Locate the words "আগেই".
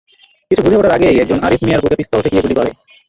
0.97-1.19